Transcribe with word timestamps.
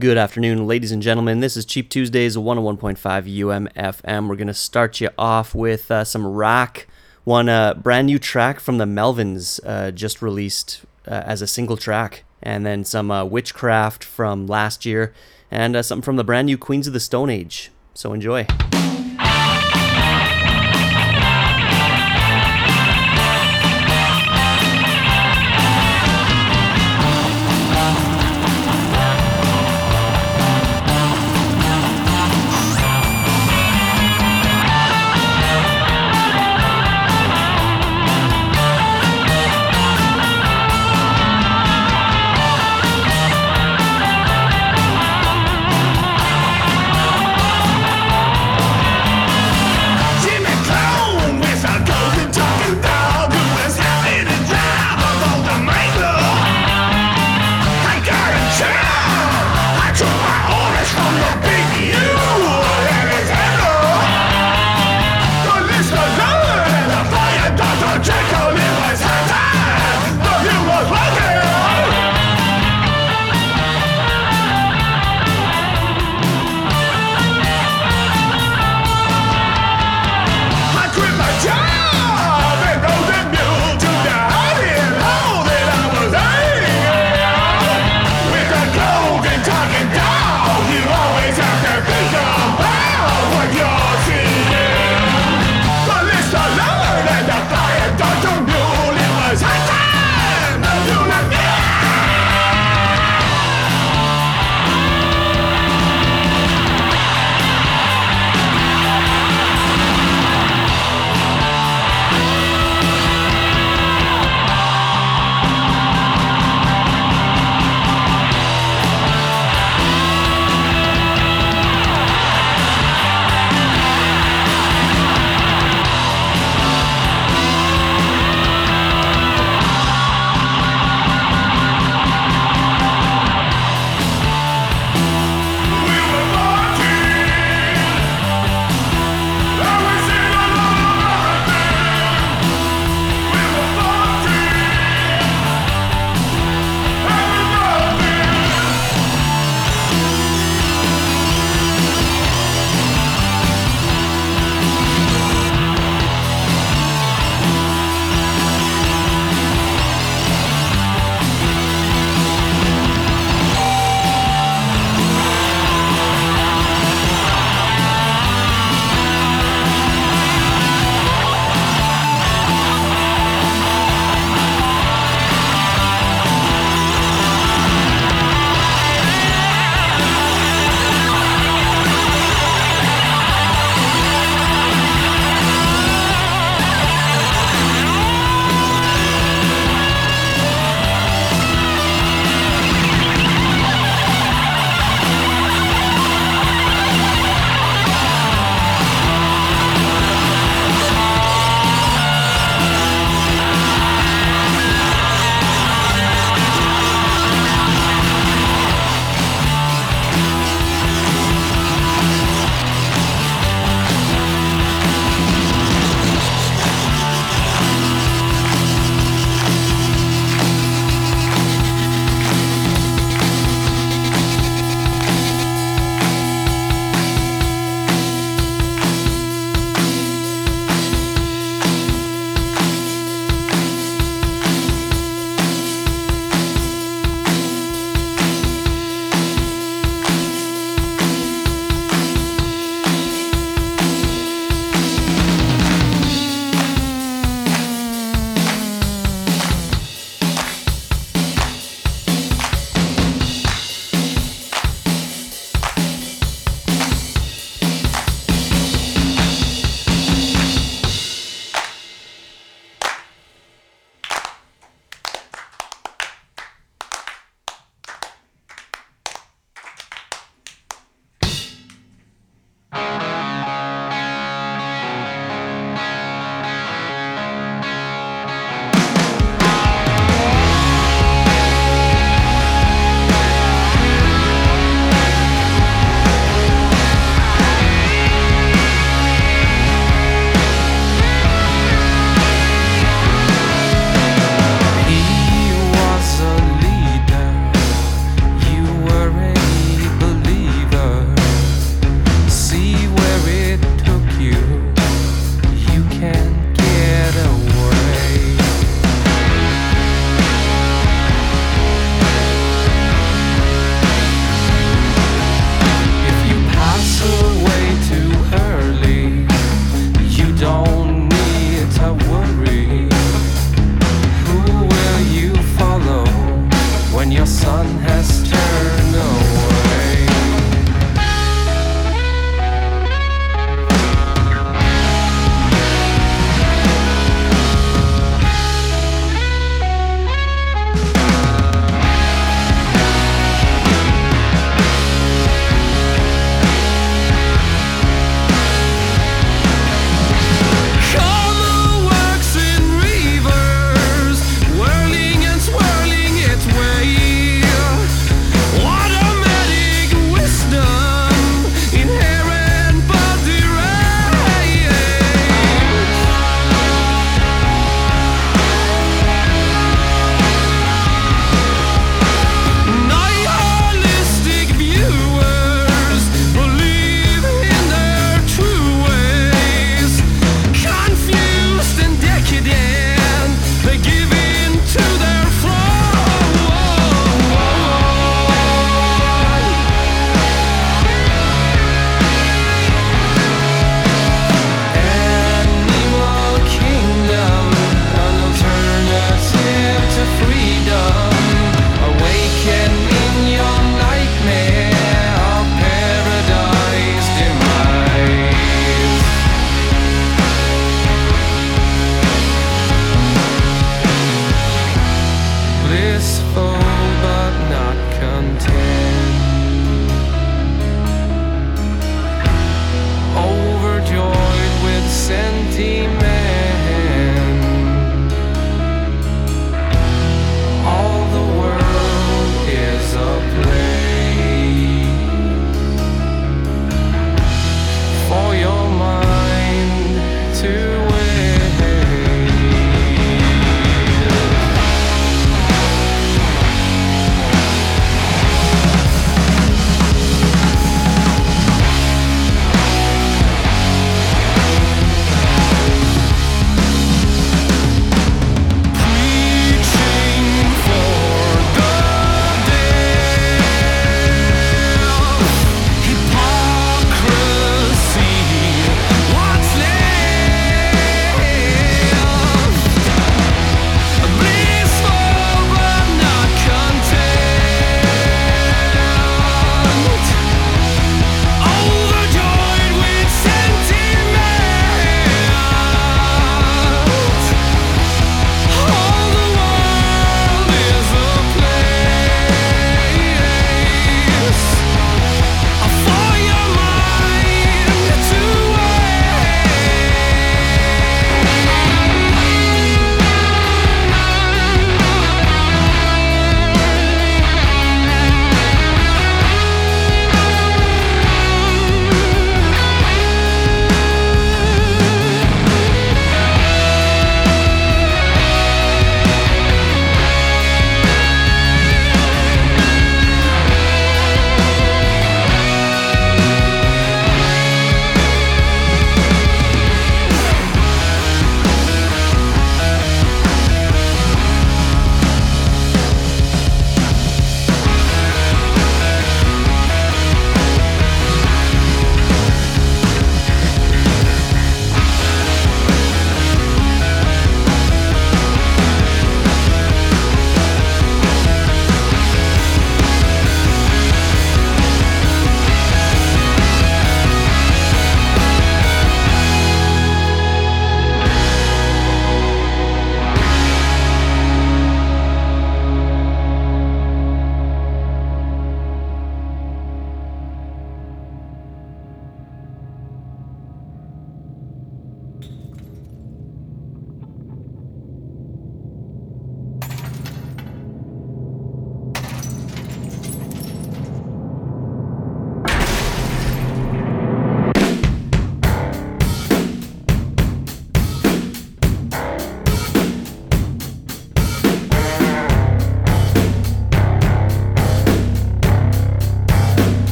Good 0.00 0.16
afternoon, 0.16 0.68
ladies 0.68 0.92
and 0.92 1.02
gentlemen. 1.02 1.40
This 1.40 1.56
is 1.56 1.64
Cheap 1.64 1.90
Tuesdays, 1.90 2.36
101.5 2.36 2.96
UMFM. 2.98 4.28
We're 4.28 4.36
going 4.36 4.46
to 4.46 4.54
start 4.54 5.00
you 5.00 5.08
off 5.18 5.56
with 5.56 5.90
uh, 5.90 6.04
some 6.04 6.24
rock. 6.24 6.86
One 7.24 7.48
uh, 7.48 7.74
brand 7.74 8.06
new 8.06 8.20
track 8.20 8.60
from 8.60 8.78
the 8.78 8.84
Melvins, 8.84 9.58
uh, 9.66 9.90
just 9.90 10.22
released 10.22 10.82
uh, 11.04 11.24
as 11.26 11.42
a 11.42 11.48
single 11.48 11.76
track. 11.76 12.22
And 12.40 12.64
then 12.64 12.84
some 12.84 13.10
uh, 13.10 13.24
Witchcraft 13.24 14.04
from 14.04 14.46
last 14.46 14.86
year, 14.86 15.12
and 15.50 15.74
uh, 15.74 15.82
something 15.82 16.04
from 16.04 16.14
the 16.14 16.22
brand 16.22 16.46
new 16.46 16.58
Queens 16.58 16.86
of 16.86 16.92
the 16.92 17.00
Stone 17.00 17.30
Age. 17.30 17.72
So 17.92 18.12
enjoy. 18.12 18.46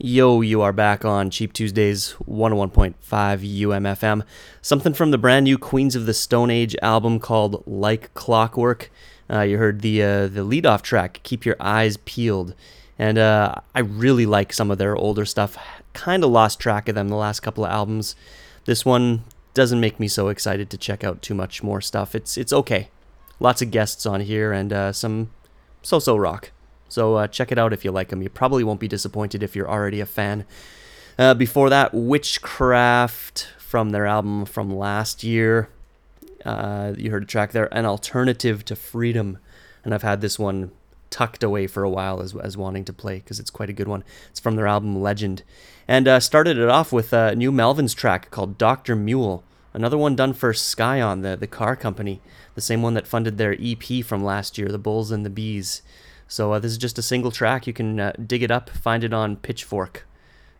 Yo, 0.00 0.42
you 0.42 0.62
are 0.62 0.72
back 0.72 1.04
on 1.04 1.28
Cheap 1.28 1.52
Tuesdays 1.52 2.14
101.5 2.24 2.94
UMFM. 3.02 4.22
Something 4.62 4.94
from 4.94 5.10
the 5.10 5.18
brand 5.18 5.42
new 5.42 5.58
Queens 5.58 5.96
of 5.96 6.06
the 6.06 6.14
Stone 6.14 6.52
Age 6.52 6.76
album 6.82 7.18
called 7.18 7.64
Like 7.66 8.14
Clockwork. 8.14 8.92
Uh, 9.28 9.40
you 9.40 9.58
heard 9.58 9.80
the 9.80 10.00
uh, 10.00 10.28
the 10.28 10.44
lead-off 10.44 10.82
track, 10.82 11.18
"Keep 11.24 11.44
Your 11.44 11.56
Eyes 11.58 11.96
Peeled," 11.96 12.54
and 12.96 13.18
uh, 13.18 13.56
I 13.74 13.80
really 13.80 14.24
like 14.24 14.52
some 14.52 14.70
of 14.70 14.78
their 14.78 14.94
older 14.94 15.24
stuff. 15.24 15.58
Kind 15.94 16.22
of 16.22 16.30
lost 16.30 16.60
track 16.60 16.88
of 16.88 16.94
them 16.94 17.08
the 17.08 17.16
last 17.16 17.40
couple 17.40 17.64
of 17.64 17.72
albums. 17.72 18.14
This 18.66 18.84
one 18.84 19.24
doesn't 19.52 19.80
make 19.80 19.98
me 19.98 20.06
so 20.06 20.28
excited 20.28 20.70
to 20.70 20.78
check 20.78 21.02
out 21.02 21.22
too 21.22 21.34
much 21.34 21.64
more 21.64 21.80
stuff. 21.80 22.14
It's 22.14 22.38
it's 22.38 22.52
okay. 22.52 22.88
Lots 23.40 23.62
of 23.62 23.72
guests 23.72 24.06
on 24.06 24.20
here 24.20 24.52
and 24.52 24.72
uh, 24.72 24.92
some 24.92 25.30
so-so 25.82 26.16
rock. 26.16 26.52
So 26.88 27.16
uh, 27.16 27.26
check 27.28 27.52
it 27.52 27.58
out 27.58 27.72
if 27.72 27.84
you 27.84 27.90
like 27.90 28.08
them. 28.08 28.22
You 28.22 28.28
probably 28.28 28.64
won't 28.64 28.80
be 28.80 28.88
disappointed 28.88 29.42
if 29.42 29.54
you're 29.54 29.70
already 29.70 30.00
a 30.00 30.06
fan. 30.06 30.44
Uh, 31.18 31.34
before 31.34 31.68
that, 31.70 31.92
Witchcraft 31.92 33.48
from 33.58 33.90
their 33.90 34.06
album 34.06 34.44
from 34.46 34.74
last 34.74 35.22
year. 35.22 35.68
Uh, 36.44 36.94
you 36.96 37.10
heard 37.10 37.24
a 37.24 37.26
track 37.26 37.52
there, 37.52 37.68
An 37.74 37.84
Alternative 37.84 38.64
to 38.64 38.76
Freedom. 38.76 39.38
And 39.84 39.92
I've 39.92 40.02
had 40.02 40.20
this 40.20 40.38
one 40.38 40.70
tucked 41.10 41.42
away 41.42 41.66
for 41.66 41.82
a 41.82 41.90
while 41.90 42.20
as, 42.20 42.36
as 42.36 42.56
wanting 42.56 42.84
to 42.84 42.92
play 42.92 43.16
because 43.16 43.40
it's 43.40 43.50
quite 43.50 43.70
a 43.70 43.74
good 43.74 43.88
one. 43.88 44.04
It's 44.30 44.40
from 44.40 44.56
their 44.56 44.66
album 44.66 45.00
Legend. 45.00 45.42
And 45.86 46.06
uh, 46.06 46.20
started 46.20 46.58
it 46.58 46.68
off 46.68 46.92
with 46.92 47.12
a 47.12 47.34
new 47.34 47.50
Melvins 47.50 47.94
track 47.94 48.30
called 48.30 48.58
Dr. 48.58 48.94
Mule. 48.94 49.42
Another 49.74 49.98
one 49.98 50.16
done 50.16 50.32
for 50.32 50.52
Scion, 50.52 51.22
the, 51.22 51.36
the 51.36 51.46
car 51.46 51.76
company. 51.76 52.20
The 52.54 52.60
same 52.60 52.82
one 52.82 52.94
that 52.94 53.06
funded 53.06 53.38
their 53.38 53.56
EP 53.60 54.04
from 54.04 54.24
last 54.24 54.58
year, 54.58 54.68
The 54.68 54.78
Bulls 54.78 55.10
and 55.10 55.24
the 55.24 55.30
Bees. 55.30 55.82
So 56.28 56.52
uh, 56.52 56.58
this 56.58 56.70
is 56.70 56.78
just 56.78 56.98
a 56.98 57.02
single 57.02 57.30
track. 57.30 57.66
You 57.66 57.72
can 57.72 57.98
uh, 57.98 58.12
dig 58.24 58.42
it 58.42 58.50
up, 58.50 58.68
find 58.70 59.02
it 59.02 59.14
on 59.14 59.36
Pitchfork. 59.36 60.06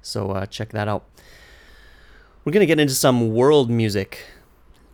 So 0.00 0.30
uh, 0.30 0.46
check 0.46 0.70
that 0.70 0.88
out. 0.88 1.04
We're 2.44 2.52
going 2.52 2.60
to 2.60 2.66
get 2.66 2.80
into 2.80 2.94
some 2.94 3.34
world 3.34 3.68
music, 3.68 4.24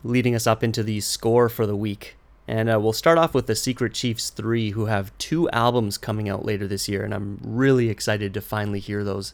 leading 0.02 0.34
us 0.34 0.46
up 0.46 0.64
into 0.64 0.82
the 0.82 1.00
score 1.00 1.48
for 1.48 1.66
the 1.66 1.76
week. 1.76 2.16
And 2.48 2.68
uh, 2.68 2.78
we'll 2.80 2.92
start 2.92 3.16
off 3.16 3.32
with 3.32 3.46
the 3.46 3.54
Secret 3.54 3.94
Chiefs 3.94 4.30
3, 4.30 4.70
who 4.70 4.86
have 4.86 5.16
two 5.16 5.48
albums 5.50 5.96
coming 5.96 6.28
out 6.28 6.44
later 6.44 6.66
this 6.66 6.88
year, 6.88 7.02
and 7.02 7.14
I'm 7.14 7.38
really 7.42 7.88
excited 7.88 8.34
to 8.34 8.40
finally 8.42 8.80
hear 8.80 9.02
those. 9.02 9.32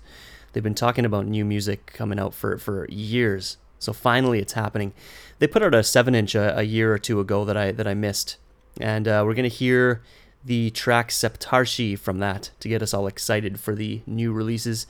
They've 0.52 0.62
been 0.62 0.74
talking 0.74 1.04
about 1.04 1.26
new 1.26 1.44
music 1.44 1.86
coming 1.86 2.20
out 2.20 2.34
for, 2.34 2.58
for 2.58 2.86
years, 2.88 3.56
so 3.80 3.92
finally 3.92 4.38
it's 4.38 4.52
happening. 4.52 4.92
They 5.40 5.48
put 5.48 5.62
out 5.62 5.74
a 5.74 5.82
7 5.82 6.14
inch 6.14 6.36
a, 6.36 6.58
a 6.58 6.62
year 6.62 6.92
or 6.92 6.98
two 6.98 7.18
ago 7.18 7.44
that 7.46 7.56
I, 7.56 7.72
that 7.72 7.88
I 7.88 7.94
missed, 7.94 8.36
and 8.80 9.08
uh, 9.08 9.24
we're 9.26 9.34
going 9.34 9.50
to 9.50 9.56
hear 9.56 10.02
the 10.44 10.70
track 10.70 11.10
Saptarshi 11.10 11.98
from 11.98 12.18
that 12.18 12.50
to 12.60 12.68
get 12.68 12.82
us 12.82 12.94
all 12.94 13.06
excited 13.06 13.60
for 13.60 13.74
the 13.74 14.02
new 14.06 14.32
releases. 14.32 14.86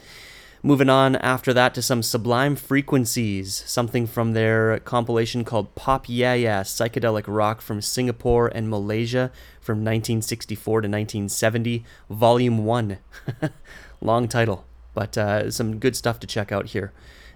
Moving 0.62 0.90
on 0.90 1.16
after 1.16 1.54
that 1.54 1.72
to 1.74 1.82
some 1.82 2.02
Sublime 2.02 2.54
Frequencies, 2.54 3.64
something 3.66 4.06
from 4.06 4.32
their 4.32 4.78
compilation 4.80 5.42
called 5.42 5.74
Pop 5.74 6.06
Yeh 6.06 6.34
Yeh 6.34 6.60
Psychedelic 6.62 7.24
Rock 7.26 7.62
from 7.62 7.80
Singapore 7.80 8.48
and 8.48 8.68
Malaysia 8.68 9.32
from 9.58 9.78
1964 9.78 10.82
to 10.82 10.88
1970, 10.88 11.84
Volume 12.10 12.66
1. 12.66 12.98
Long 14.02 14.28
title, 14.28 14.66
but 14.92 15.16
uh, 15.16 15.50
some 15.50 15.78
good 15.78 15.96
stuff 15.96 16.20
to 16.20 16.26
check 16.26 16.52
out 16.52 16.66
here. 16.66 16.92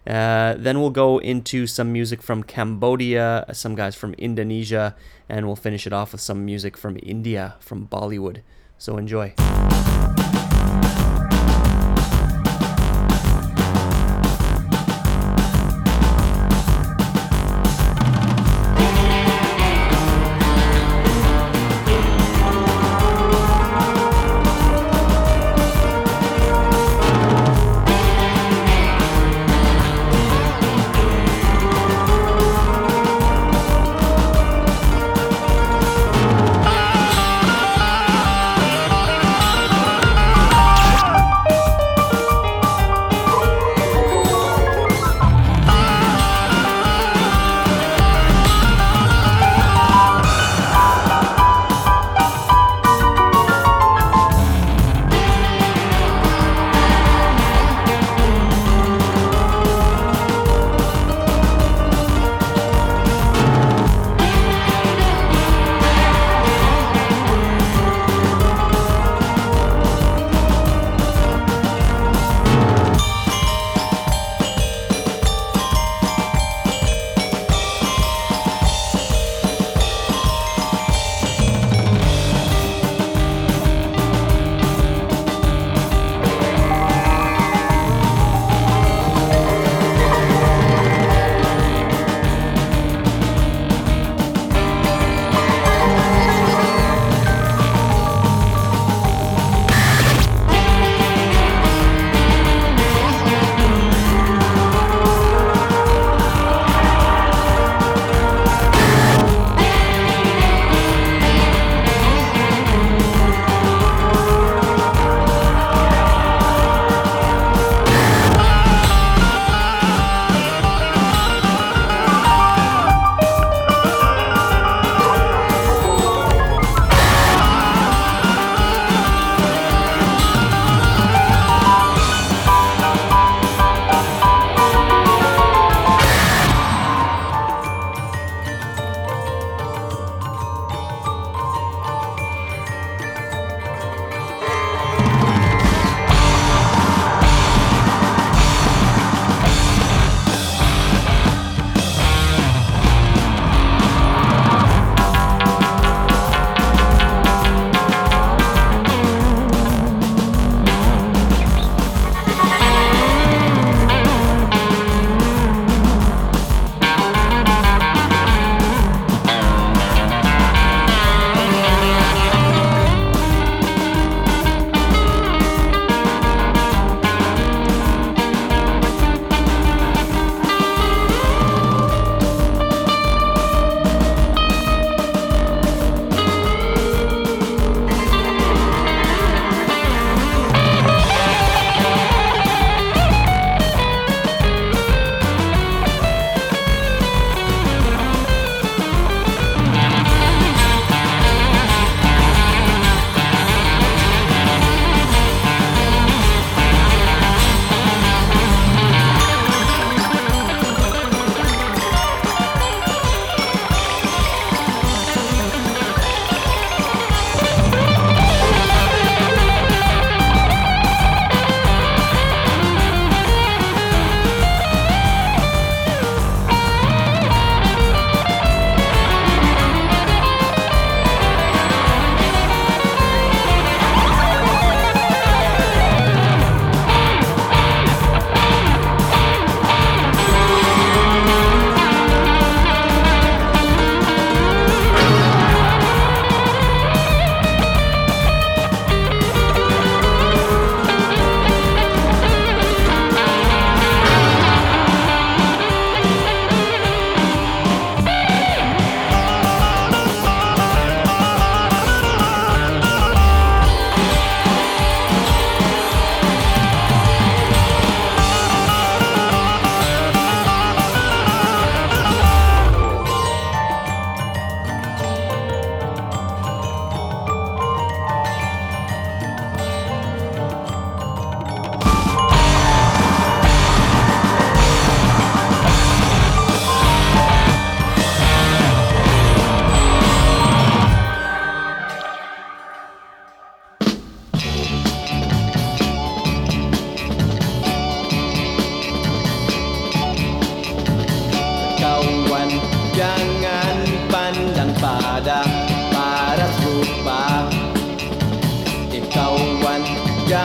Uh, 0.06 0.54
then 0.58 0.80
we'll 0.80 0.90
go 0.90 1.18
into 1.18 1.66
some 1.66 1.92
music 1.92 2.23
from 2.23 2.42
Cambodia, 2.42 3.44
some 3.52 3.75
guys 3.75 3.94
from 3.94 4.14
Indonesia, 4.14 4.94
and 5.28 5.46
we'll 5.46 5.56
finish 5.56 5.87
it 5.87 5.92
off 5.92 6.12
with 6.12 6.20
some 6.20 6.44
music 6.44 6.76
from 6.76 6.99
India, 7.02 7.56
from 7.61 7.87
Bollywood. 7.87 8.42
So 8.76 8.99
enjoy. 8.99 9.34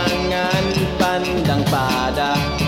angan 0.10 0.66
pandang 0.98 1.62
pada. 1.70 2.59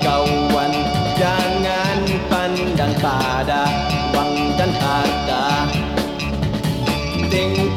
kawan 0.00 0.72
jangan 1.18 1.98
pandang 2.30 2.94
pada 3.02 3.68
uang 4.14 4.56
dan 4.56 4.70
harta. 4.80 5.44
Ting 7.28 7.73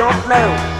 don't 0.00 0.28
know. 0.30 0.79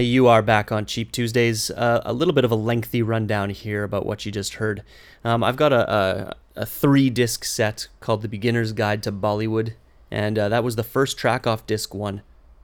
you 0.00 0.26
are 0.26 0.42
back 0.42 0.70
on 0.70 0.86
Cheap 0.86 1.12
Tuesdays. 1.12 1.70
Uh, 1.70 2.02
a 2.04 2.12
little 2.12 2.34
bit 2.34 2.44
of 2.44 2.50
a 2.50 2.56
lengthy 2.56 3.02
rundown 3.02 3.50
here 3.50 3.84
about 3.84 4.06
what 4.06 4.26
you 4.26 4.32
just 4.32 4.54
heard. 4.54 4.82
Um, 5.24 5.42
I've 5.42 5.56
got 5.56 5.72
a, 5.72 5.92
a, 5.92 6.36
a 6.56 6.66
three 6.66 7.10
disc 7.10 7.44
set 7.44 7.88
called 8.00 8.22
The 8.22 8.28
Beginner's 8.28 8.72
Guide 8.72 9.02
to 9.04 9.12
Bollywood, 9.12 9.74
and 10.10 10.38
uh, 10.38 10.48
that 10.48 10.64
was 10.64 10.76
the 10.76 10.82
first 10.82 11.16
track 11.16 11.46
off 11.46 11.66
disc 11.66 11.94
one 11.94 12.22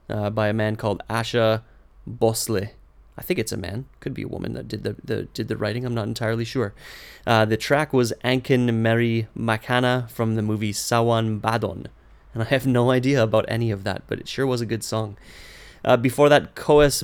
uh, 0.09 0.29
by 0.29 0.47
a 0.47 0.53
man 0.53 0.75
called 0.75 1.01
Asha 1.09 1.63
Bhosle. 2.07 2.69
I 3.17 3.21
think 3.21 3.39
it's 3.39 3.51
a 3.51 3.57
man, 3.57 3.85
could 4.01 4.13
be 4.13 4.23
a 4.23 4.27
woman 4.27 4.53
that 4.53 4.67
did 4.67 4.83
the, 4.83 4.95
the 5.03 5.23
did 5.33 5.47
the 5.47 5.57
writing. 5.57 5.85
I'm 5.85 5.95
not 5.95 6.07
entirely 6.07 6.45
sure. 6.45 6.73
Uh, 7.25 7.45
the 7.45 7.57
track 7.57 7.93
was 7.93 8.13
Ankin 8.23 8.73
Mary 8.73 9.27
Makana 9.37 10.09
from 10.09 10.35
the 10.35 10.41
movie 10.41 10.73
Sawan 10.73 11.39
Bhadon, 11.39 11.87
and 12.33 12.43
I 12.43 12.45
have 12.45 12.67
no 12.67 12.91
idea 12.91 13.23
about 13.23 13.45
any 13.47 13.71
of 13.71 13.83
that, 13.85 14.03
but 14.07 14.19
it 14.19 14.27
sure 14.27 14.45
was 14.45 14.61
a 14.61 14.65
good 14.65 14.83
song. 14.83 15.17
Uh, 15.85 15.95
before 15.95 16.29
that, 16.29 16.55
Koes 16.55 17.03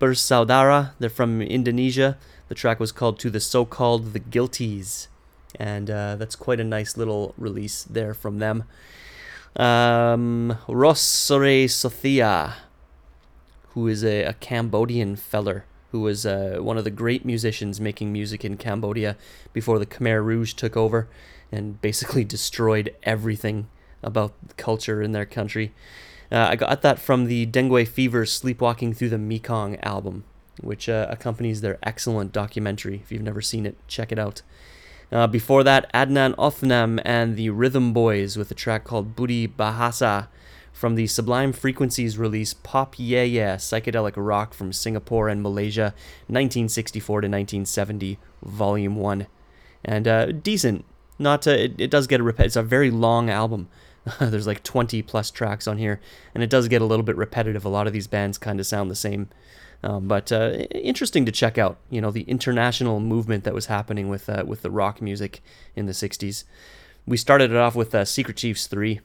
Bersaudara, 0.00 0.92
they're 0.98 1.10
from 1.10 1.42
Indonesia. 1.42 2.16
The 2.48 2.54
track 2.54 2.80
was 2.80 2.90
called 2.90 3.18
To 3.20 3.28
the 3.28 3.38
So 3.38 3.66
Called 3.66 4.14
The 4.14 4.20
Guilties, 4.20 5.08
and 5.56 5.90
uh, 5.90 6.16
that's 6.16 6.34
quite 6.34 6.58
a 6.58 6.64
nice 6.64 6.96
little 6.96 7.34
release 7.36 7.84
there 7.84 8.14
from 8.14 8.38
them. 8.38 8.64
Um, 9.56 10.56
Ros 10.66 11.00
Serey 11.00 11.66
Sothea, 11.66 12.54
who 13.74 13.86
is 13.88 14.02
a, 14.02 14.24
a 14.24 14.32
Cambodian 14.32 15.16
feller 15.16 15.66
who 15.92 16.00
was 16.00 16.24
uh, 16.24 16.58
one 16.60 16.78
of 16.78 16.84
the 16.84 16.90
great 16.90 17.24
musicians 17.24 17.80
making 17.80 18.12
music 18.12 18.44
in 18.44 18.56
Cambodia 18.56 19.16
before 19.52 19.78
the 19.78 19.86
Khmer 19.86 20.24
Rouge 20.24 20.54
took 20.54 20.76
over 20.76 21.08
and 21.52 21.80
basically 21.82 22.24
destroyed 22.24 22.94
everything 23.02 23.68
about 24.02 24.32
culture 24.56 25.02
in 25.02 25.12
their 25.12 25.26
country. 25.26 25.74
Uh, 26.32 26.48
I 26.50 26.56
got 26.56 26.82
that 26.82 26.98
from 26.98 27.26
the 27.26 27.46
Dengue 27.46 27.88
Fever 27.88 28.24
Sleepwalking 28.24 28.94
Through 28.94 29.08
the 29.08 29.18
Mekong 29.18 29.76
album, 29.80 30.24
which 30.60 30.88
uh, 30.88 31.06
accompanies 31.10 31.60
their 31.60 31.78
excellent 31.82 32.32
documentary. 32.32 33.00
If 33.02 33.10
you've 33.10 33.22
never 33.22 33.40
seen 33.40 33.66
it, 33.66 33.76
check 33.88 34.12
it 34.12 34.18
out. 34.18 34.42
Uh, 35.10 35.26
before 35.26 35.64
that, 35.64 35.92
Adnan 35.92 36.36
Othman 36.38 37.00
and 37.00 37.36
the 37.36 37.50
Rhythm 37.50 37.92
Boys 37.92 38.36
with 38.36 38.50
a 38.52 38.54
track 38.54 38.84
called 38.84 39.16
Budi 39.16 39.48
Bahasa 39.48 40.28
from 40.72 40.94
the 40.94 41.08
Sublime 41.08 41.52
Frequencies 41.52 42.16
release 42.16 42.54
Pop 42.54 42.94
Yeh 42.96 43.24
Yeh 43.24 43.56
Psychedelic 43.56 44.14
Rock 44.16 44.54
from 44.54 44.72
Singapore 44.72 45.28
and 45.28 45.42
Malaysia, 45.42 45.94
1964 46.28 47.22
to 47.22 47.26
1970, 47.26 48.18
Volume 48.42 48.96
1. 48.96 49.26
And 49.84 50.08
uh, 50.08 50.26
decent. 50.26 50.84
Not 51.18 51.46
uh, 51.46 51.50
it, 51.50 51.80
it 51.80 51.90
does 51.90 52.06
get 52.06 52.20
a 52.20 52.24
repet. 52.24 52.46
It's 52.46 52.56
a 52.56 52.62
very 52.62 52.90
long 52.90 53.28
album. 53.28 53.68
There's 54.20 54.46
like 54.46 54.62
20 54.62 55.02
plus 55.02 55.30
tracks 55.30 55.66
on 55.66 55.78
here, 55.78 56.00
and 56.34 56.42
it 56.42 56.50
does 56.50 56.68
get 56.68 56.82
a 56.82 56.86
little 56.86 57.04
bit 57.04 57.16
repetitive. 57.16 57.64
A 57.64 57.68
lot 57.68 57.86
of 57.86 57.92
these 57.92 58.06
bands 58.06 58.38
kind 58.38 58.58
of 58.60 58.66
sound 58.66 58.90
the 58.90 58.96
same. 58.96 59.28
Um, 59.82 60.08
but 60.08 60.30
uh, 60.30 60.50
interesting 60.72 61.24
to 61.26 61.32
check 61.32 61.56
out, 61.56 61.78
you 61.88 62.00
know, 62.00 62.10
the 62.10 62.22
international 62.22 63.00
movement 63.00 63.44
that 63.44 63.54
was 63.54 63.66
happening 63.66 64.08
with 64.08 64.28
uh, 64.28 64.44
with 64.46 64.62
the 64.62 64.70
rock 64.70 65.00
music 65.00 65.42
in 65.74 65.86
the 65.86 65.92
'60s. 65.92 66.44
We 67.06 67.16
started 67.16 67.50
it 67.50 67.56
off 67.56 67.74
with 67.74 67.94
uh, 67.94 68.04
Secret 68.04 68.36
Chiefs 68.36 68.66
three, 68.66 69.00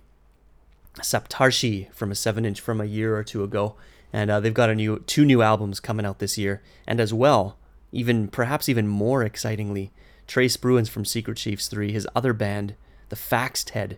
Saptarshi 0.97 1.91
from 1.93 2.12
a 2.12 2.15
seven 2.15 2.45
inch 2.45 2.60
from 2.60 2.81
a 2.81 2.86
year 2.86 3.15
or 3.15 3.23
two 3.23 3.43
ago, 3.43 3.75
and 4.12 4.29
uh, 4.29 4.39
they've 4.41 4.53
got 4.53 4.69
a 4.69 4.75
new 4.75 4.99
two 4.99 5.23
new 5.23 5.41
albums 5.41 5.79
coming 5.79 6.05
out 6.05 6.19
this 6.19 6.38
year, 6.38 6.62
and 6.86 6.99
as 6.99 7.13
well, 7.13 7.58
even 7.93 8.27
perhaps 8.27 8.67
even 8.67 8.87
more 8.87 9.23
excitingly, 9.23 9.93
Trey 10.27 10.48
Spruance 10.48 10.89
from 10.89 11.06
Secret 11.06 11.37
Chiefs 11.37 11.69
three, 11.69 11.93
his 11.93 12.08
other 12.13 12.33
band, 12.33 12.75
the 13.08 13.15
Faxed 13.15 13.69
Head, 13.69 13.98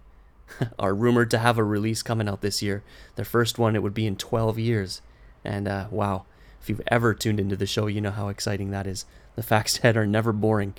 are 0.79 0.93
rumored 0.93 1.31
to 1.31 1.37
have 1.37 1.57
a 1.57 1.63
release 1.63 2.03
coming 2.03 2.27
out 2.27 2.41
this 2.41 2.61
year. 2.61 2.83
Their 3.15 3.25
first 3.25 3.57
one 3.57 3.75
it 3.75 3.83
would 3.83 3.93
be 3.93 4.07
in 4.07 4.15
12 4.15 4.59
years, 4.59 5.01
and 5.43 5.67
uh, 5.67 5.87
wow, 5.91 6.25
if 6.61 6.69
you've 6.69 6.81
ever 6.87 7.13
tuned 7.13 7.39
into 7.39 7.55
the 7.55 7.65
show, 7.65 7.87
you 7.87 8.01
know 8.01 8.11
how 8.11 8.27
exciting 8.29 8.71
that 8.71 8.87
is. 8.87 9.05
The 9.35 9.41
Faxed 9.43 9.79
Head 9.79 9.97
are 9.97 10.07
never 10.07 10.33
boring. 10.33 10.73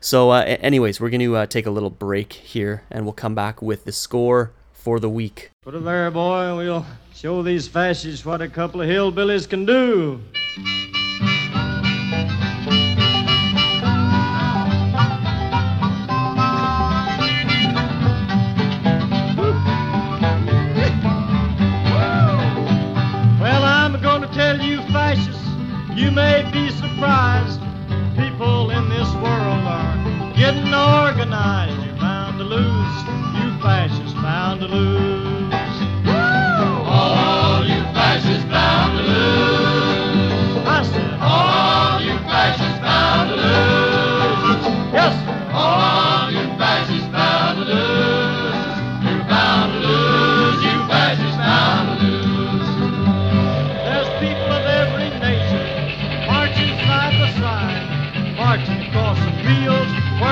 So, 0.00 0.30
uh, 0.30 0.42
anyways, 0.46 1.00
we're 1.00 1.10
going 1.10 1.20
to 1.20 1.36
uh, 1.36 1.46
take 1.46 1.66
a 1.66 1.70
little 1.70 1.90
break 1.90 2.32
here, 2.32 2.84
and 2.90 3.04
we'll 3.04 3.12
come 3.12 3.34
back 3.34 3.60
with 3.60 3.84
the 3.84 3.92
score 3.92 4.52
for 4.72 4.98
the 4.98 5.10
week. 5.10 5.50
Put 5.62 5.74
it 5.74 5.84
there, 5.84 6.10
boy, 6.10 6.56
we'll 6.56 6.86
show 7.14 7.42
these 7.42 7.68
fascists 7.68 8.24
what 8.24 8.40
a 8.40 8.48
couple 8.48 8.80
of 8.80 8.88
hillbillies 8.88 9.48
can 9.48 9.66
do. 9.66 10.20
Lose. 32.50 33.04
You 33.34 33.58
fascists 33.62 34.14
bound 34.14 34.60
to 34.60 34.66
lose. 34.66 35.59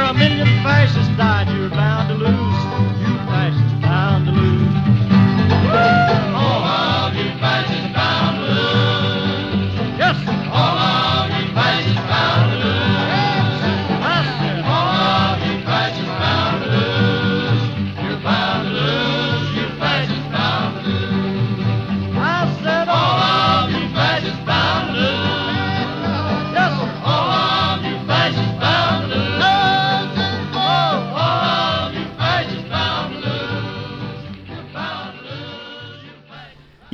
A 0.09 0.15
million 0.15 0.47
fascists 0.65 1.15
died. 1.19 1.49
You're 1.55 1.69
bound 1.69 2.09
to 2.09 2.15
lose. 2.15 2.31
You 2.33 3.15
fascists 3.29 3.83
bound 3.83 4.25
to 4.27 4.33
lose. 4.33 6.08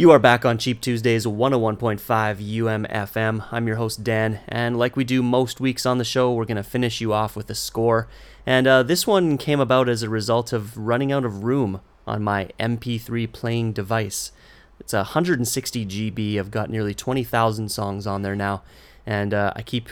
You 0.04 0.10
are 0.10 0.18
back 0.18 0.44
on 0.44 0.58
Cheap 0.58 0.82
Tuesdays 0.82 1.24
101.5 1.24 1.98
UMFM. 1.98 3.46
I'm 3.50 3.66
your 3.66 3.76
host, 3.76 4.04
Dan, 4.04 4.40
and 4.46 4.78
like 4.78 4.96
we 4.96 5.02
do 5.02 5.22
most 5.22 5.60
weeks 5.60 5.86
on 5.86 5.96
the 5.96 6.04
show, 6.04 6.30
we're 6.30 6.44
going 6.44 6.58
to 6.58 6.62
finish 6.62 7.00
you 7.00 7.14
off 7.14 7.34
with 7.34 7.48
a 7.48 7.54
score. 7.54 8.06
And 8.44 8.66
uh, 8.66 8.82
this 8.82 9.06
one 9.06 9.38
came 9.38 9.60
about 9.60 9.88
as 9.88 10.02
a 10.02 10.10
result 10.10 10.52
of 10.52 10.76
running 10.76 11.10
out 11.10 11.24
of 11.24 11.42
room 11.42 11.80
on 12.06 12.22
my 12.22 12.50
MP3 12.60 13.32
playing 13.32 13.72
device. 13.72 14.30
It's 14.78 14.92
160 14.92 15.86
GB. 15.86 16.38
I've 16.38 16.50
got 16.50 16.68
nearly 16.68 16.92
20,000 16.92 17.70
songs 17.70 18.06
on 18.06 18.20
there 18.20 18.36
now, 18.36 18.62
and 19.06 19.32
uh, 19.32 19.54
I 19.56 19.62
keep 19.62 19.88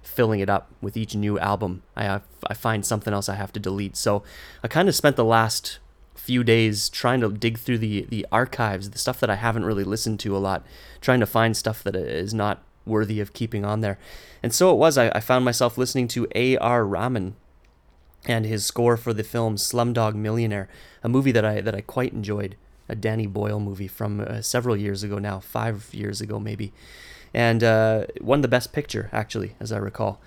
filling 0.00 0.40
it 0.40 0.48
up 0.48 0.70
with 0.80 0.96
each 0.96 1.14
new 1.14 1.38
album. 1.38 1.82
I 1.94 2.04
have, 2.04 2.22
I 2.46 2.54
find 2.54 2.86
something 2.86 3.12
else 3.12 3.28
I 3.28 3.34
have 3.34 3.52
to 3.52 3.60
delete. 3.60 3.98
So 3.98 4.22
I 4.64 4.68
kind 4.68 4.88
of 4.88 4.94
spent 4.94 5.16
the 5.16 5.22
last 5.22 5.79
few 6.20 6.44
days 6.44 6.88
trying 6.88 7.20
to 7.20 7.30
dig 7.30 7.58
through 7.58 7.78
the 7.78 8.06
the 8.08 8.26
archives, 8.30 8.90
the 8.90 8.98
stuff 8.98 9.20
that 9.20 9.30
I 9.30 9.36
haven't 9.36 9.64
really 9.64 9.84
listened 9.84 10.20
to 10.20 10.36
a 10.36 10.38
lot, 10.38 10.64
trying 11.00 11.20
to 11.20 11.26
find 11.26 11.56
stuff 11.56 11.82
that 11.82 11.96
is 11.96 12.34
not 12.34 12.62
worthy 12.86 13.20
of 13.20 13.32
keeping 13.32 13.64
on 13.64 13.80
there. 13.80 13.98
And 14.42 14.52
so 14.52 14.70
it 14.72 14.76
was. 14.76 14.98
I, 14.98 15.10
I 15.10 15.20
found 15.20 15.44
myself 15.44 15.78
listening 15.78 16.08
to 16.08 16.26
A.R. 16.34 16.84
Rahman 16.84 17.36
and 18.26 18.44
his 18.44 18.66
score 18.66 18.96
for 18.96 19.12
the 19.12 19.24
film 19.24 19.56
Slumdog 19.56 20.14
Millionaire, 20.14 20.68
a 21.02 21.08
movie 21.08 21.32
that 21.32 21.44
I 21.44 21.60
that 21.60 21.74
I 21.74 21.80
quite 21.80 22.12
enjoyed, 22.12 22.56
a 22.88 22.94
Danny 22.94 23.26
Boyle 23.26 23.60
movie 23.60 23.88
from 23.88 24.20
uh, 24.20 24.42
several 24.42 24.76
years 24.76 25.02
ago 25.02 25.18
now, 25.18 25.40
five 25.40 25.88
years 25.92 26.20
ago 26.20 26.38
maybe, 26.38 26.72
and 27.32 27.64
uh, 27.64 28.06
won 28.20 28.42
the 28.42 28.48
best 28.48 28.72
picture 28.72 29.08
actually, 29.12 29.54
as 29.60 29.72
I 29.72 29.78
recall. 29.78 30.20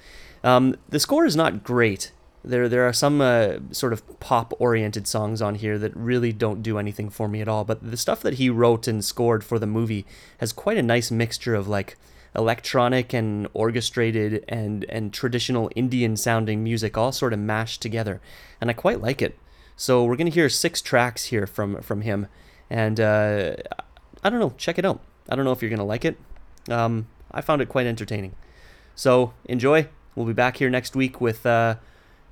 Um, 0.43 0.75
the 0.89 0.99
score 0.99 1.25
is 1.25 1.35
not 1.35 1.63
great. 1.63 2.11
There 2.45 2.67
there 2.67 2.87
are 2.87 2.93
some 2.93 3.21
uh, 3.21 3.59
sort 3.71 3.93
of 3.93 4.19
pop 4.19 4.53
oriented 4.59 5.07
songs 5.07 5.41
on 5.41 5.55
here 5.55 5.77
that 5.77 5.95
really 5.95 6.33
don't 6.33 6.61
do 6.61 6.77
anything 6.77 7.09
for 7.09 7.27
me 7.27 7.41
at 7.41 7.47
all. 7.47 7.63
But 7.63 7.89
the 7.89 7.97
stuff 7.97 8.21
that 8.21 8.35
he 8.35 8.49
wrote 8.49 8.87
and 8.87 9.03
scored 9.03 9.43
for 9.43 9.59
the 9.59 9.67
movie 9.67 10.05
has 10.39 10.51
quite 10.51 10.77
a 10.77 10.83
nice 10.83 11.09
mixture 11.09 11.55
of 11.55 11.67
like 11.67 11.97
electronic 12.35 13.13
and 13.13 13.47
orchestrated 13.53 14.43
and 14.47 14.85
and 14.89 15.13
traditional 15.13 15.69
Indian 15.75 16.17
sounding 16.17 16.63
music 16.63 16.97
all 16.97 17.11
sort 17.11 17.33
of 17.33 17.39
mashed 17.39 17.81
together, 17.81 18.19
and 18.59 18.69
I 18.69 18.73
quite 18.73 19.01
like 19.01 19.21
it. 19.21 19.37
So 19.75 20.03
we're 20.03 20.17
gonna 20.17 20.29
hear 20.29 20.49
six 20.49 20.81
tracks 20.81 21.25
here 21.25 21.47
from 21.47 21.81
from 21.81 22.01
him, 22.01 22.27
and 22.69 22.99
uh, 22.99 23.55
I 24.23 24.29
don't 24.29 24.39
know, 24.39 24.53
check 24.57 24.77
it 24.77 24.85
out. 24.85 24.99
I 25.29 25.35
don't 25.35 25.45
know 25.45 25.51
if 25.51 25.61
you're 25.61 25.71
gonna 25.71 25.85
like 25.85 26.03
it. 26.03 26.17
Um, 26.69 27.07
I 27.31 27.41
found 27.41 27.61
it 27.61 27.69
quite 27.69 27.87
entertaining. 27.87 28.35
So 28.95 29.33
enjoy. 29.45 29.87
We'll 30.15 30.27
be 30.27 30.33
back 30.33 30.57
here 30.57 30.69
next 30.69 30.95
week 30.95 31.19
with 31.19 31.45
uh, 31.45 31.75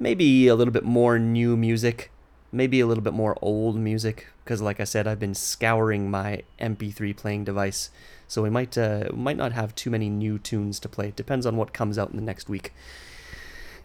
maybe 0.01 0.47
a 0.47 0.55
little 0.55 0.73
bit 0.73 0.83
more 0.83 1.19
new 1.19 1.55
music, 1.55 2.11
maybe 2.51 2.79
a 2.79 2.87
little 2.87 3.03
bit 3.03 3.13
more 3.13 3.37
old 3.41 3.77
music, 3.77 4.27
because 4.43 4.59
like 4.59 4.79
I 4.79 4.83
said, 4.83 5.07
I've 5.07 5.19
been 5.19 5.35
scouring 5.35 6.09
my 6.09 6.41
MP3 6.59 7.15
playing 7.15 7.43
device, 7.45 7.91
so 8.27 8.41
we 8.41 8.49
might 8.49 8.77
uh, 8.77 9.09
might 9.13 9.37
not 9.37 9.51
have 9.53 9.75
too 9.75 9.91
many 9.91 10.09
new 10.09 10.39
tunes 10.39 10.79
to 10.79 10.89
play. 10.89 11.09
It 11.09 11.15
depends 11.15 11.45
on 11.45 11.55
what 11.55 11.71
comes 11.71 11.99
out 11.99 12.09
in 12.09 12.15
the 12.15 12.23
next 12.23 12.49
week. 12.49 12.73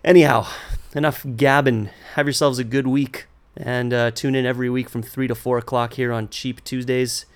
Anyhow, 0.03 0.47
enough 0.95 1.25
gabbing. 1.37 1.91
Have 2.15 2.27
yourselves 2.27 2.59
a 2.59 2.65
good 2.65 2.87
week, 2.87 3.27
and 3.55 3.93
uh, 3.93 4.11
tune 4.11 4.35
in 4.35 4.47
every 4.47 4.71
week 4.71 4.89
from 4.89 5.03
three 5.03 5.29
to 5.29 5.35
four 5.35 5.59
o'clock 5.59 5.95
here 5.95 6.13
on 6.13 6.31
Cheap 6.31 6.65
Tuesdays. 6.65 7.27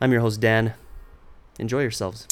I'm 0.00 0.10
your 0.10 0.22
host 0.22 0.40
Dan. 0.40 0.74
Enjoy 1.58 1.80
yourselves. 1.80 2.26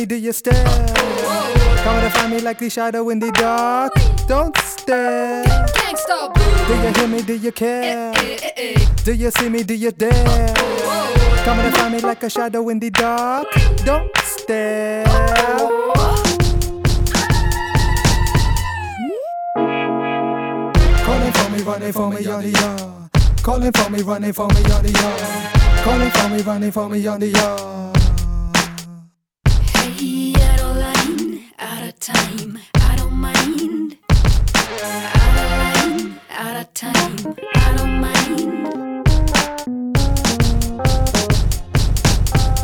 Me? 0.00 0.06
Do 0.06 0.16
you 0.16 0.32
stare? 0.32 0.64
Come 1.84 2.00
to 2.00 2.10
find 2.10 2.32
me 2.32 2.40
like 2.40 2.58
the 2.58 2.70
shadow 2.70 3.08
in 3.10 3.18
the 3.18 3.30
dark. 3.32 3.92
Don't 4.26 4.56
stare. 4.58 5.44
Do 6.66 6.74
you 6.74 6.92
hear 6.94 7.08
me? 7.08 7.22
Do 7.22 7.34
you 7.34 7.52
care? 7.52 8.12
Do 9.04 9.12
you 9.12 9.30
see 9.30 9.48
me? 9.48 9.62
Do 9.62 9.74
you 9.74 9.90
dare? 9.90 10.54
Come 11.44 11.58
to 11.58 11.70
find 11.72 11.94
me 11.94 12.00
like 12.00 12.22
a 12.22 12.30
shadow 12.30 12.68
in 12.68 12.78
the 12.78 12.90
dark. 12.90 13.48
Don't 13.84 14.10
stare. 14.24 15.04
Calling 21.04 21.32
for 21.32 21.50
me, 21.50 21.62
running 21.62 21.92
for 21.92 22.10
me 22.10 22.22
the 22.22 22.48
yard. 22.48 23.42
Calling 23.42 23.72
for 23.72 23.90
me, 23.90 24.02
running 24.02 24.32
for 24.32 24.48
me 24.48 24.62
the 24.62 24.90
yard. 25.00 25.84
Calling 25.84 26.10
for 26.10 26.28
me, 26.28 26.42
running 26.42 26.72
for 26.72 26.88
me 26.88 27.06
on 27.06 27.20
the 27.20 27.28
time, 32.00 32.58
I 32.76 32.96
don't 32.96 33.12
mind. 33.12 33.98
Out 34.08 35.36
of 35.36 35.50
line, 35.60 36.20
out 36.30 36.56
of 36.56 36.72
time, 36.72 37.36
I 37.54 37.74
don't 37.76 38.00
mind. 38.00 39.04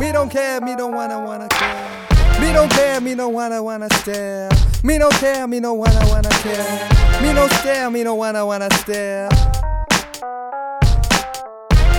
Me 0.00 0.10
don't 0.12 0.30
care, 0.30 0.60
me 0.62 0.74
don't 0.74 0.94
wanna 0.94 1.20
wanna 1.20 1.48
care. 1.48 2.06
Me 2.40 2.52
don't 2.54 2.70
care, 2.70 3.00
me 3.02 3.14
don't 3.14 3.34
wanna 3.34 3.62
wanna 3.62 3.88
stare. 4.00 4.48
Me 4.82 4.96
don't 4.96 5.12
care, 5.14 5.46
me 5.46 5.60
don't 5.60 5.78
wanna 5.78 6.00
wanna 6.08 6.30
care. 6.30 6.88
Me 7.20 7.34
don't 7.34 7.52
stare, 7.52 7.90
me 7.90 8.04
don't 8.04 8.16
wanna 8.16 8.46
wanna 8.46 8.70
stare. 8.78 9.28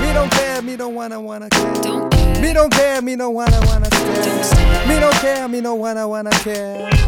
Me 0.02 0.14
don't 0.14 0.32
care, 0.32 0.62
me 0.64 0.76
don't 0.76 0.96
wanna 0.96 1.22
wanna 1.22 1.50
care. 1.50 1.74
Don't 1.84 2.10
care, 2.10 2.42
Me 2.42 2.54
don't 2.54 2.72
care, 2.72 3.02
me 3.04 3.16
don't 3.16 3.36
wanna 3.36 3.60
wanna 3.68 3.90
don't 3.90 3.94
stare. 3.94 4.44
stare, 4.44 4.88
Me 4.88 5.00
don't 5.00 5.16
care, 5.16 5.48
me 5.48 5.62
don't 5.62 5.80
wanna 5.80 6.08
wanna 6.08 6.32
care. 6.32 7.07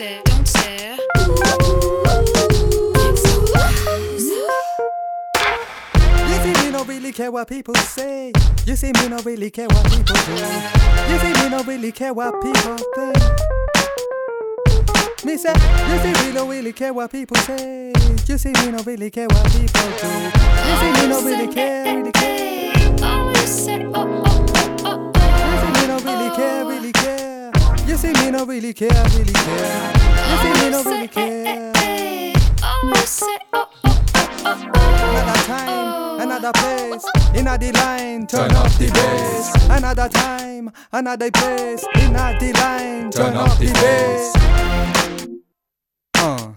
Don't 0.00 0.08
stare, 0.08 0.22
don't 0.24 0.48
stare. 0.48 0.96
You 6.28 6.36
see 6.42 6.64
me 6.64 6.72
don't 6.72 6.88
really 6.88 7.12
care 7.12 7.30
what 7.30 7.48
people 7.48 7.74
say. 7.74 8.32
You 8.64 8.76
see 8.76 8.92
me 8.94 9.08
don't 9.08 9.24
really 9.26 9.50
care 9.50 9.66
what 9.68 9.84
people 9.90 10.14
do. 10.14 10.32
You 11.12 11.18
see 11.18 11.32
me 11.42 11.50
don't 11.50 11.66
really 11.66 11.92
care 11.92 12.14
what 12.14 12.40
people 12.40 12.78
think. 12.94 13.16
Me 15.22 15.36
say, 15.36 15.52
you 15.52 15.98
see 15.98 16.26
me 16.26 16.32
don't 16.32 16.48
really 16.48 16.72
care 16.72 16.94
what 16.94 17.12
people 17.12 17.36
say. 17.36 17.92
You 18.26 18.38
see 18.38 18.48
me 18.48 18.70
don't 18.70 18.86
really 18.86 19.10
care 19.10 19.26
what 19.28 19.52
people 19.52 19.90
do. 20.00 20.08
You 20.66 20.76
see 20.80 20.92
me 20.92 21.08
don't 21.08 21.24
really 21.26 21.54
care, 21.54 21.96
really 21.96 22.12
care. 22.12 22.72
Oh, 23.02 23.32
oh, 23.32 23.92
oh, 23.94 24.22
oh, 24.24 24.82
oh, 24.84 25.12
You 25.50 25.56
see 25.60 25.72
me 25.80 25.86
don't 25.86 26.04
really 26.04 26.36
care, 26.36 26.64
really 26.64 26.92
care. 26.92 27.19
You 28.02 28.14
see 28.14 28.24
me 28.24 28.30
don't 28.30 28.48
really 28.48 28.72
care, 28.72 28.88
really 28.88 29.30
care. 29.30 29.92
You 30.30 30.36
see 30.38 30.64
me 30.64 30.70
don't 30.70 30.86
really 30.86 31.04
eh, 31.04 32.32
care. 32.32 32.32
Always 32.62 33.08
say, 33.10 33.38
oh, 33.52 33.68
oh, 33.84 34.02
oh, 34.14 34.30
oh, 34.46 34.70
oh. 34.74 35.10
Another 35.10 35.42
time, 35.44 36.20
another 36.22 36.52
place, 36.52 37.04
in 37.34 37.46
a 37.46 37.58
the 37.58 37.72
line, 37.72 38.26
turn 38.26 38.52
up 38.52 38.72
the 38.78 38.90
bass. 38.90 39.54
Another 39.68 40.08
time, 40.08 40.72
another 40.90 41.30
place, 41.30 41.84
in 41.96 42.14
the 42.14 42.52
line, 42.58 43.10
turn 43.10 43.36
up 43.36 43.58
the 43.58 43.70
bass. 43.70 44.34
Uh. 46.14 46.52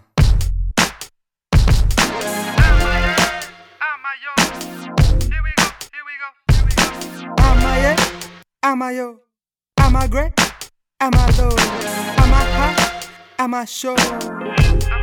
I'm 7.37 7.61
a 7.65 7.81
yeah, 7.81 7.95
I'm 8.63 8.81
a 8.81 8.93
yo, 8.93 9.19
I'm 9.77 9.95
a 9.97 10.07
great, 10.07 10.31
I'm 11.05 11.13
a 11.15 11.31
low, 11.37 11.49
I'm 11.49 12.31
a 12.31 12.41
hot, 12.55 13.09
I'm 13.37 13.53
a 13.53 13.67
show. 13.67 15.02